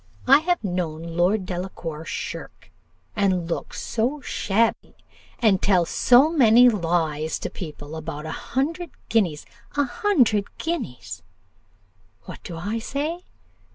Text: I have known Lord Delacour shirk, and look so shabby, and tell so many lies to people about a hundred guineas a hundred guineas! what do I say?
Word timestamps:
I 0.25 0.39
have 0.39 0.63
known 0.63 1.03
Lord 1.15 1.45
Delacour 1.45 2.05
shirk, 2.05 2.71
and 3.15 3.47
look 3.47 3.75
so 3.75 4.19
shabby, 4.21 4.95
and 5.37 5.61
tell 5.61 5.85
so 5.85 6.27
many 6.31 6.67
lies 6.69 7.37
to 7.37 7.51
people 7.51 7.95
about 7.95 8.25
a 8.25 8.31
hundred 8.31 8.89
guineas 9.09 9.45
a 9.77 9.83
hundred 9.83 10.57
guineas! 10.57 11.21
what 12.23 12.41
do 12.41 12.57
I 12.57 12.79
say? 12.79 13.25